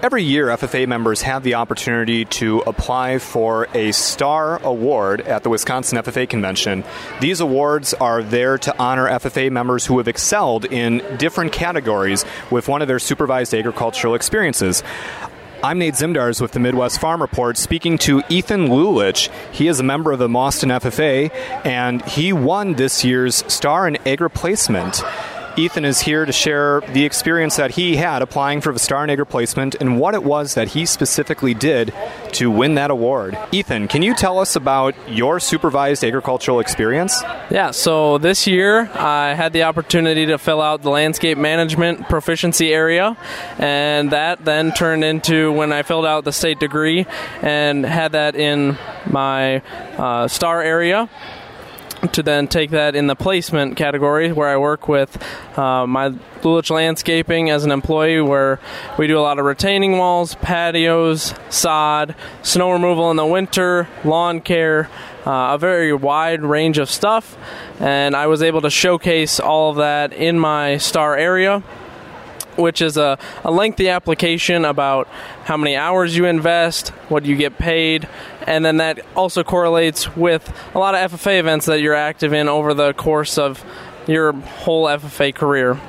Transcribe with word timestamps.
Every 0.00 0.22
year, 0.22 0.46
FFA 0.46 0.86
members 0.86 1.22
have 1.22 1.42
the 1.42 1.54
opportunity 1.54 2.24
to 2.26 2.60
apply 2.60 3.18
for 3.18 3.66
a 3.74 3.90
STAR 3.90 4.62
award 4.62 5.22
at 5.22 5.42
the 5.42 5.50
Wisconsin 5.50 5.98
FFA 5.98 6.28
convention. 6.28 6.84
These 7.20 7.40
awards 7.40 7.94
are 7.94 8.22
there 8.22 8.58
to 8.58 8.78
honor 8.78 9.08
FFA 9.08 9.50
members 9.50 9.86
who 9.86 9.98
have 9.98 10.06
excelled 10.06 10.66
in 10.66 11.02
different 11.16 11.52
categories 11.52 12.24
with 12.48 12.68
one 12.68 12.80
of 12.80 12.86
their 12.86 13.00
supervised 13.00 13.52
agricultural 13.52 14.14
experiences. 14.14 14.84
I'm 15.64 15.80
Nate 15.80 15.94
Zimdars 15.94 16.40
with 16.40 16.52
the 16.52 16.60
Midwest 16.60 17.00
Farm 17.00 17.20
Report 17.20 17.56
speaking 17.56 17.98
to 17.98 18.22
Ethan 18.28 18.68
Lulich. 18.68 19.28
He 19.50 19.66
is 19.66 19.80
a 19.80 19.82
member 19.82 20.12
of 20.12 20.20
the 20.20 20.28
Mauston 20.28 20.70
FFA 20.70 21.34
and 21.66 22.04
he 22.04 22.32
won 22.32 22.74
this 22.74 23.04
year's 23.04 23.42
Star 23.52 23.88
in 23.88 23.96
Agri 24.06 24.30
Placement. 24.30 25.02
Ethan 25.58 25.84
is 25.84 26.02
here 26.02 26.24
to 26.24 26.30
share 26.30 26.82
the 26.92 27.04
experience 27.04 27.56
that 27.56 27.72
he 27.72 27.96
had 27.96 28.22
applying 28.22 28.60
for 28.60 28.72
the 28.72 28.78
Star 28.78 29.02
in 29.02 29.10
Agri 29.10 29.26
placement 29.26 29.74
and 29.80 29.98
what 29.98 30.14
it 30.14 30.22
was 30.22 30.54
that 30.54 30.68
he 30.68 30.86
specifically 30.86 31.52
did 31.52 31.92
to 32.34 32.48
win 32.48 32.76
that 32.76 32.92
award. 32.92 33.36
Ethan, 33.50 33.88
can 33.88 34.02
you 34.02 34.14
tell 34.14 34.38
us 34.38 34.54
about 34.54 34.94
your 35.08 35.40
supervised 35.40 36.04
agricultural 36.04 36.60
experience? 36.60 37.20
Yeah, 37.50 37.72
so 37.72 38.18
this 38.18 38.46
year 38.46 38.88
I 38.94 39.34
had 39.34 39.52
the 39.52 39.64
opportunity 39.64 40.26
to 40.26 40.38
fill 40.38 40.62
out 40.62 40.82
the 40.82 40.90
landscape 40.90 41.36
management 41.36 42.08
proficiency 42.08 42.72
area, 42.72 43.16
and 43.58 44.12
that 44.12 44.44
then 44.44 44.72
turned 44.72 45.02
into 45.02 45.50
when 45.50 45.72
I 45.72 45.82
filled 45.82 46.06
out 46.06 46.22
the 46.22 46.32
state 46.32 46.60
degree 46.60 47.04
and 47.42 47.84
had 47.84 48.12
that 48.12 48.36
in 48.36 48.78
my 49.10 49.56
uh, 49.96 50.28
star 50.28 50.62
area 50.62 51.10
to 52.12 52.22
then 52.22 52.46
take 52.46 52.70
that 52.70 52.94
in 52.94 53.06
the 53.08 53.16
placement 53.16 53.76
category 53.76 54.30
where 54.32 54.48
I 54.48 54.56
work 54.56 54.88
with 54.88 55.22
uh, 55.58 55.86
my 55.86 56.10
Lulich 56.42 56.70
Landscaping 56.70 57.50
as 57.50 57.64
an 57.64 57.72
employee 57.72 58.20
where 58.20 58.60
we 58.96 59.06
do 59.06 59.18
a 59.18 59.20
lot 59.20 59.38
of 59.38 59.44
retaining 59.44 59.98
walls, 59.98 60.36
patios, 60.36 61.34
sod, 61.50 62.14
snow 62.42 62.70
removal 62.70 63.10
in 63.10 63.16
the 63.16 63.26
winter, 63.26 63.88
lawn 64.04 64.40
care, 64.40 64.88
uh, 65.26 65.54
a 65.54 65.58
very 65.58 65.92
wide 65.92 66.42
range 66.42 66.78
of 66.78 66.88
stuff. 66.88 67.36
And 67.80 68.14
I 68.14 68.26
was 68.28 68.42
able 68.42 68.60
to 68.62 68.70
showcase 68.70 69.40
all 69.40 69.70
of 69.70 69.76
that 69.76 70.12
in 70.12 70.38
my 70.38 70.78
star 70.78 71.16
area 71.16 71.62
which 72.58 72.82
is 72.82 72.96
a, 72.96 73.18
a 73.44 73.50
lengthy 73.50 73.88
application 73.88 74.64
about 74.64 75.08
how 75.44 75.56
many 75.56 75.76
hours 75.76 76.16
you 76.16 76.24
invest, 76.26 76.88
what 77.08 77.24
you 77.24 77.36
get 77.36 77.56
paid, 77.58 78.08
and 78.46 78.64
then 78.64 78.78
that 78.78 79.00
also 79.14 79.44
correlates 79.44 80.16
with 80.16 80.52
a 80.74 80.78
lot 80.78 80.94
of 80.94 81.12
FFA 81.12 81.38
events 81.38 81.66
that 81.66 81.80
you're 81.80 81.94
active 81.94 82.32
in 82.32 82.48
over 82.48 82.74
the 82.74 82.92
course 82.94 83.38
of 83.38 83.64
your 84.06 84.32
whole 84.32 84.86
FFA 84.86 85.34
career. 85.34 85.80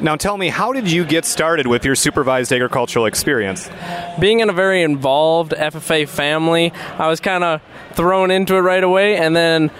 Now, 0.00 0.16
tell 0.16 0.36
me, 0.36 0.48
how 0.48 0.72
did 0.72 0.90
you 0.90 1.04
get 1.04 1.24
started 1.24 1.66
with 1.66 1.84
your 1.84 1.94
supervised 1.94 2.52
agricultural 2.52 3.06
experience? 3.06 3.70
Being 4.18 4.40
in 4.40 4.50
a 4.50 4.52
very 4.52 4.82
involved 4.82 5.52
FFA 5.52 6.08
family, 6.08 6.72
I 6.98 7.08
was 7.08 7.20
kind 7.20 7.44
of 7.44 7.62
thrown 7.92 8.30
into 8.30 8.56
it 8.56 8.60
right 8.60 8.82
away, 8.82 9.16
and 9.16 9.36
then 9.36 9.70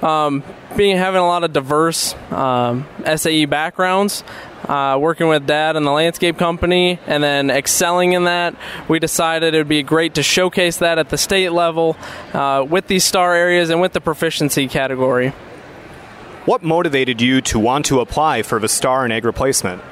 um, 0.00 0.44
being 0.76 0.96
having 0.96 1.20
a 1.20 1.26
lot 1.26 1.42
of 1.44 1.52
diverse 1.52 2.14
um, 2.30 2.86
SAE 3.16 3.46
backgrounds, 3.46 4.22
uh, 4.68 4.96
working 4.98 5.28
with 5.28 5.46
dad 5.46 5.76
and 5.76 5.86
the 5.86 5.90
landscape 5.90 6.38
company, 6.38 6.98
and 7.06 7.22
then 7.22 7.50
excelling 7.50 8.12
in 8.12 8.24
that, 8.24 8.54
we 8.88 8.98
decided 8.98 9.54
it 9.54 9.58
would 9.58 9.68
be 9.68 9.82
great 9.82 10.14
to 10.14 10.22
showcase 10.22 10.78
that 10.78 10.98
at 10.98 11.10
the 11.10 11.18
state 11.18 11.50
level 11.50 11.96
uh, 12.32 12.64
with 12.68 12.86
these 12.86 13.04
star 13.04 13.34
areas 13.34 13.70
and 13.70 13.80
with 13.80 13.92
the 13.92 14.00
proficiency 14.00 14.68
category. 14.68 15.32
What 16.44 16.62
motivated 16.62 17.22
you 17.22 17.40
to 17.42 17.58
want 17.58 17.86
to 17.86 18.00
apply 18.00 18.42
for 18.42 18.58
the 18.58 18.68
star 18.68 19.06
in 19.06 19.12
Agri 19.12 19.32
placement? 19.32 19.82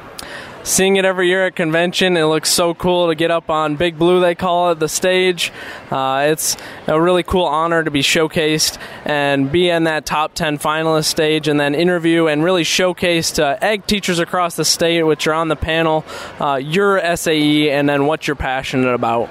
Seeing 0.64 0.96
it 0.96 1.05
every 1.05 1.28
year 1.28 1.46
at 1.46 1.56
convention. 1.56 2.16
It 2.16 2.24
looks 2.24 2.50
so 2.50 2.74
cool 2.74 3.08
to 3.08 3.14
get 3.14 3.30
up 3.30 3.50
on 3.50 3.77
Big 3.77 3.98
Blue, 3.98 4.20
they 4.20 4.34
call 4.34 4.70
it, 4.70 4.78
the 4.78 4.88
stage. 4.88 5.52
Uh, 5.91 6.28
it's 6.30 6.56
a 6.86 7.00
really 7.00 7.22
cool 7.22 7.44
honor 7.44 7.82
to 7.82 7.91
be 7.91 8.00
showcased 8.00 8.78
and 9.05 9.51
be 9.51 9.68
in 9.68 9.84
that 9.84 10.06
top 10.06 10.34
10 10.34 10.58
finalist 10.58 11.06
stage 11.06 11.48
and 11.48 11.58
then 11.58 11.74
interview 11.74 12.27
and 12.27 12.45
really 12.45 12.64
showcase 12.64 13.33
to 13.33 13.62
ag 13.64 13.86
teachers 13.86 14.18
across 14.18 14.56
the 14.56 14.64
state, 14.64 15.02
which 15.02 15.27
are 15.27 15.34
on 15.34 15.48
the 15.48 15.56
panel, 15.56 16.05
uh, 16.40 16.56
your 16.56 17.01
SAE 17.17 17.70
and 17.70 17.89
then 17.89 18.06
what 18.06 18.27
you're 18.27 18.36
passionate 18.36 18.92
about. 18.92 19.28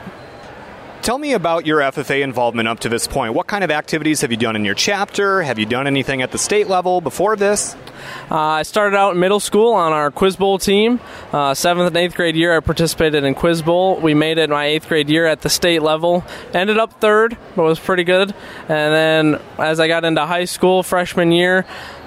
Tell 1.01 1.17
me 1.17 1.33
about 1.33 1.65
your 1.65 1.79
FFA 1.79 2.21
involvement 2.21 2.67
up 2.67 2.81
to 2.81 2.89
this 2.89 3.07
point. 3.07 3.33
What 3.33 3.47
kind 3.47 3.63
of 3.63 3.71
activities 3.71 4.21
have 4.21 4.29
you 4.29 4.37
done 4.37 4.55
in 4.55 4.63
your 4.63 4.75
chapter? 4.75 5.41
Have 5.41 5.57
you 5.57 5.65
done 5.65 5.87
anything 5.87 6.21
at 6.21 6.31
the 6.31 6.37
state 6.37 6.67
level 6.67 7.01
before 7.01 7.35
this? 7.35 7.75
Uh, 8.29 8.35
I 8.37 8.61
started 8.61 8.95
out 8.95 9.15
in 9.15 9.19
middle 9.19 9.39
school 9.39 9.73
on 9.73 9.93
our 9.93 10.11
Quiz 10.11 10.35
Bowl 10.35 10.59
team. 10.59 10.99
Uh, 11.33 11.55
seventh 11.55 11.87
and 11.87 11.97
eighth 11.97 12.13
grade 12.13 12.35
year, 12.35 12.55
I 12.55 12.59
participated 12.59 13.23
in 13.23 13.33
Quiz 13.33 13.63
Bowl. 13.63 13.99
We 13.99 14.13
made 14.13 14.37
it 14.37 14.51
my 14.51 14.67
eighth 14.67 14.87
grade 14.87 15.09
year 15.09 15.25
at 15.25 15.41
the 15.41 15.49
state 15.49 15.81
level. 15.81 16.23
Ended 16.53 16.77
up 16.77 16.93
third, 16.99 17.35
but 17.55 17.63
was 17.63 17.79
pretty 17.79 18.03
good. 18.03 18.35
And 18.69 18.93
then 19.33 19.41
as 19.57 19.79
I 19.79 19.87
got 19.87 20.05
into 20.05 20.23
high 20.23 20.45
school, 20.45 20.83
freshman 20.83 21.31
year, 21.31 21.65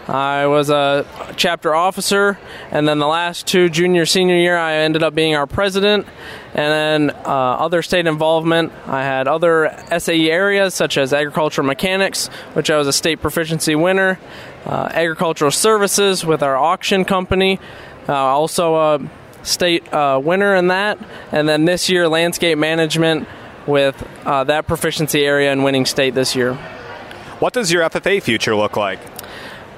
I 0.09 0.47
was 0.47 0.69
a 0.69 1.06
chapter 1.37 1.75
officer, 1.75 2.38
and 2.70 2.87
then 2.87 2.98
the 2.98 3.06
last 3.06 3.47
two, 3.47 3.70
junior, 3.70 4.04
senior 4.04 4.37
year, 4.37 4.56
I 4.56 4.75
ended 4.76 5.03
up 5.03 5.15
being 5.15 5.34
our 5.34 5.47
president. 5.47 6.06
And 6.54 7.10
then 7.10 7.16
uh, 7.25 7.28
other 7.28 7.81
state 7.81 8.06
involvement, 8.06 8.72
I 8.87 9.03
had 9.03 9.26
other 9.28 9.75
SAE 9.98 10.31
areas 10.31 10.75
such 10.75 10.98
as 10.98 11.14
agricultural 11.14 11.66
mechanics, 11.66 12.28
which 12.53 12.70
I 12.70 12.76
was 12.76 12.87
a 12.87 12.93
state 12.93 13.22
proficiency 13.22 13.75
winner, 13.75 14.19
uh, 14.66 14.88
agricultural 14.93 15.50
services 15.50 16.25
with 16.25 16.43
our 16.43 16.56
auction 16.56 17.06
company, 17.06 17.59
uh, 18.06 18.12
also 18.12 18.76
a 18.76 19.10
state 19.43 19.91
uh, 19.93 20.20
winner 20.22 20.54
in 20.54 20.69
that, 20.69 20.98
and 21.32 21.48
then 21.48 21.64
this 21.64 21.88
year, 21.88 22.09
landscape 22.09 22.59
management 22.59 23.26
with 23.66 24.06
uh, 24.26 24.44
that 24.44 24.66
proficiency 24.66 25.25
area 25.25 25.50
and 25.50 25.64
winning 25.64 25.87
state 25.87 26.14
this 26.14 26.37
year. 26.37 26.54
What 27.41 27.53
does 27.53 27.72
your 27.72 27.82
FFA 27.82 28.22
future 28.22 28.54
look 28.54 28.76
like? 28.76 29.00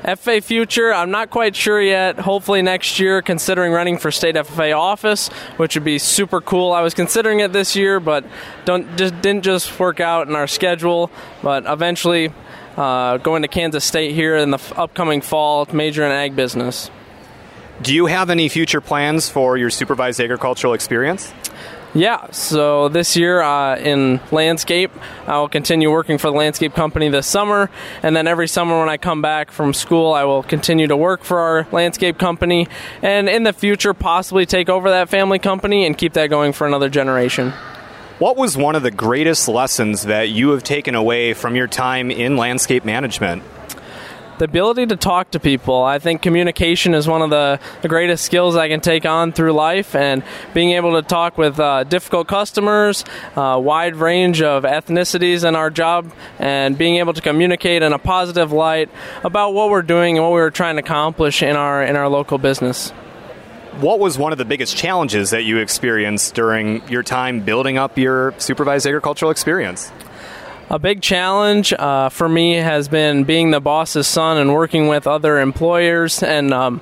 FFA 0.05 0.43
future, 0.43 0.93
I'm 0.95 1.11
not 1.11 1.31
quite 1.31 1.57
sure 1.57 1.81
yet. 1.81 2.19
Hopefully 2.19 2.63
next 2.63 3.01
year, 3.01 3.23
considering 3.23 3.73
running 3.73 3.99
for 3.99 4.11
state 4.11 4.37
FFA 4.37 4.77
office, 4.77 5.29
which 5.57 5.75
would 5.75 5.85
be 5.85 5.99
super 5.99 6.41
cool. 6.41 6.73
I 6.73 6.83
was 6.83 6.95
considering 6.95 7.41
it 7.41 7.53
this 7.53 7.75
year, 7.75 7.99
but 7.99 8.25
don't 8.65 8.97
just 8.97 9.21
didn't 9.21 9.43
just 9.43 9.79
work 9.81 9.99
out 9.99 10.29
in 10.29 10.37
our 10.37 10.47
schedule. 10.47 11.11
But 11.43 11.65
eventually, 11.67 12.33
uh, 12.77 13.17
going 13.19 13.43
to 13.43 13.49
Kansas 13.49 13.85
State 13.85 14.15
here 14.15 14.37
in 14.37 14.51
the 14.51 14.59
f- 14.59 14.79
upcoming 14.79 15.23
fall, 15.23 15.67
major 15.73 16.05
in 16.05 16.13
ag 16.13 16.37
business. 16.37 16.91
Do 17.83 17.95
you 17.95 18.07
have 18.07 18.31
any 18.31 18.49
future 18.49 18.81
plans 18.81 19.29
for 19.29 19.57
your 19.57 19.71
supervised 19.71 20.21
agricultural 20.21 20.73
experience? 20.73 21.33
Yeah, 21.97 22.31
so 22.31 22.91
this 22.91 23.17
year 23.17 23.41
uh, 23.41 23.79
in 23.79 24.21
landscape, 24.31 24.91
I 25.27 25.39
will 25.39 25.49
continue 25.49 25.91
working 25.91 26.19
for 26.19 26.31
the 26.31 26.37
landscape 26.37 26.75
company 26.75 27.09
this 27.09 27.27
summer, 27.27 27.71
and 28.03 28.15
then 28.15 28.27
every 28.27 28.49
summer 28.49 28.79
when 28.79 28.91
I 28.91 28.99
come 28.99 29.23
back 29.23 29.51
from 29.51 29.73
school, 29.73 30.13
I 30.13 30.25
will 30.25 30.43
continue 30.43 30.89
to 30.89 30.97
work 30.97 31.25
for 31.25 31.39
our 31.39 31.67
landscape 31.73 32.19
company, 32.19 32.69
and 33.01 33.31
in 33.31 33.45
the 33.45 33.55
future, 33.55 33.95
possibly 33.95 34.45
take 34.45 34.69
over 34.69 34.91
that 34.91 35.09
family 35.09 35.39
company 35.39 35.87
and 35.87 35.97
keep 35.97 36.13
that 36.13 36.27
going 36.27 36.53
for 36.53 36.67
another 36.67 36.91
generation. 36.91 37.55
What 38.19 38.37
was 38.37 38.59
one 38.59 38.77
of 38.77 38.83
the 38.83 38.91
greatest 38.91 39.49
lessons 39.49 40.03
that 40.03 40.29
you 40.29 40.51
have 40.51 40.63
taken 40.63 40.95
away 40.95 41.33
from 41.33 41.57
your 41.57 41.67
time 41.67 42.11
in 42.11 42.37
landscape 42.37 42.85
management? 42.85 43.43
The 44.39 44.45
ability 44.45 44.87
to 44.87 44.97
talk 44.97 45.31
to 45.33 45.41
people. 45.41 45.83
I 45.83 45.99
think 45.99 46.23
communication 46.23 46.95
is 46.95 47.09
one 47.09 47.23
of 47.23 47.31
the, 47.31 47.59
the 47.83 47.89
greatest 47.89 48.25
skills 48.25 48.57
I 48.57 48.69
can 48.69 48.81
take 48.81 49.07
on 49.07 49.33
through 49.33 49.53
life, 49.53 49.95
and 49.95 50.23
being 50.55 50.71
able 50.73 51.01
to 51.01 51.07
talk 51.07 51.39
with 51.39 51.59
uh, 51.59 51.85
difficult 51.85 52.29
customers, 52.29 53.05
uh, 53.37 53.61
wide 53.63 53.97
range 53.97 54.43
of 54.43 54.65
ethnicities 54.65 55.47
in 55.47 55.57
our 55.57 55.71
job, 55.71 56.13
and 56.39 56.77
being 56.77 56.97
able 56.97 57.13
to 57.13 57.21
communicate 57.21 57.83
in 57.83 57.93
a 57.93 57.99
positive 57.99 58.53
light 58.53 58.91
about 59.25 59.55
what 59.55 59.71
we're 59.71 59.83
doing 59.83 60.17
and 60.17 60.25
what 60.25 60.33
we're 60.33 60.51
trying 60.51 60.77
to 60.77 60.83
accomplish 60.83 61.43
in 61.43 61.57
our 61.57 61.83
in 61.83 61.97
our 61.97 62.09
local 62.09 62.39
business. 62.39 62.91
What 63.81 63.99
was 63.99 64.17
one 64.17 64.33
of 64.33 64.39
the 64.39 64.47
biggest 64.47 64.75
challenges 64.75 65.31
that 65.31 65.45
you 65.45 65.59
experienced 65.59 66.35
during 66.35 66.87
your 66.89 67.03
time 67.03 67.41
building 67.41 67.77
up 67.77 67.99
your 67.99 68.33
supervised 68.39 68.87
agricultural 68.87 69.31
experience? 69.31 69.93
A 70.69 70.81
big 70.81 71.01
challenge 71.01 71.73
uh, 71.73 72.09
for 72.09 72.29
me 72.29 72.55
has 72.55 72.89
been 72.89 73.23
being 73.23 73.53
the 73.53 73.61
boss's 73.61 74.09
son 74.09 74.37
and 74.37 74.53
working 74.53 74.89
with 74.89 75.07
other 75.07 75.39
employers 75.39 76.25
and 76.25 76.53
um, 76.53 76.81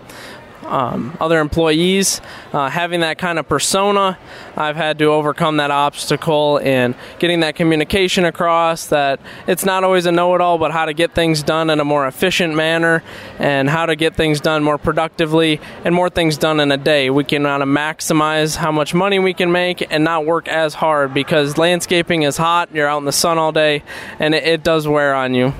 um, 0.67 1.17
other 1.21 1.41
employees, 1.41 2.21
uh, 2.53 2.69
having 2.69 3.01
that 3.01 3.19
kind 3.19 3.39
of 3.39 3.49
persona, 3.49 4.19
I've 4.57 4.77
had 4.77 4.99
to 4.99 5.07
overcome 5.07 5.57
that 5.59 5.71
obstacle 5.71 6.59
in 6.59 6.95
getting 7.19 7.41
that 7.41 7.57
communication 7.57 8.25
across 8.25 8.87
that 8.89 9.21
it's 9.47 9.65
not 9.65 9.85
always 9.85 10.07
a 10.07 10.13
know 10.13 10.35
it 10.35 10.41
all, 10.41 10.59
but 10.59 10.73
how 10.73 10.85
to 10.85 10.93
get 10.93 11.15
things 11.15 11.43
done 11.43 11.71
in 11.71 11.81
a 11.81 11.85
more 11.85 12.07
efficient 12.07 12.55
manner 12.55 13.03
and 13.39 13.69
how 13.69 13.87
to 13.87 13.97
get 13.97 14.17
things 14.17 14.41
done 14.41 14.63
more 14.63 14.79
productively 14.79 15.61
and 15.85 15.95
more 15.95 16.11
things 16.11 16.37
done 16.37 16.61
in 16.61 16.71
a 16.73 16.77
day. 16.77 17.11
We 17.11 17.25
can 17.25 17.45
kind 17.45 17.63
of 17.63 17.69
maximize 17.69 18.57
how 18.57 18.73
much 18.73 18.95
money 18.95 19.19
we 19.19 19.35
can 19.35 19.53
make 19.53 19.87
and 19.93 20.05
not 20.05 20.27
work 20.27 20.49
as 20.49 20.75
hard 20.75 21.15
because 21.15 21.57
landscaping 21.57 22.23
is 22.23 22.37
hot, 22.37 22.69
you're 22.73 22.89
out 22.89 22.99
in 22.99 23.05
the 23.05 23.13
sun 23.13 23.39
all 23.39 23.53
day, 23.53 23.83
and 24.19 24.35
it, 24.35 24.45
it 24.45 24.63
does 24.63 24.89
wear 24.89 25.15
on 25.15 25.35
you. 25.35 25.55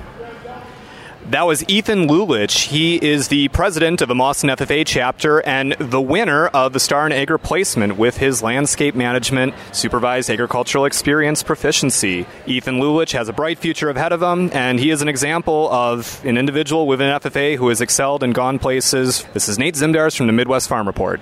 That 1.31 1.47
was 1.47 1.67
Ethan 1.67 2.07
Lulich. 2.07 2.67
He 2.67 3.03
is 3.03 3.29
the 3.29 3.47
president 3.47 4.03
of 4.03 4.07
the 4.07 4.13
Mauston 4.13 4.55
FFA 4.55 4.83
chapter 4.85 5.41
and 5.41 5.71
the 5.79 5.99
winner 5.99 6.47
of 6.49 6.71
the 6.71 6.79
Star 6.79 7.07
in 7.07 7.11
Agri 7.11 7.39
placement 7.39 7.97
with 7.97 8.17
his 8.17 8.43
landscape 8.43 8.93
management 8.93 9.55
supervised 9.71 10.29
agricultural 10.29 10.85
experience 10.85 11.41
proficiency. 11.41 12.27
Ethan 12.45 12.79
Lulich 12.79 13.13
has 13.13 13.27
a 13.27 13.33
bright 13.33 13.57
future 13.57 13.89
ahead 13.89 14.11
of 14.11 14.21
him, 14.21 14.51
and 14.53 14.79
he 14.79 14.91
is 14.91 15.01
an 15.01 15.07
example 15.07 15.67
of 15.71 16.23
an 16.23 16.37
individual 16.37 16.85
within 16.85 17.09
FFA 17.19 17.57
who 17.57 17.69
has 17.69 17.81
excelled 17.81 18.21
and 18.21 18.35
gone 18.35 18.59
places. 18.59 19.25
This 19.33 19.49
is 19.49 19.57
Nate 19.57 19.73
Zimdars 19.73 20.15
from 20.15 20.27
the 20.27 20.33
Midwest 20.33 20.69
Farm 20.69 20.85
Report. 20.85 21.21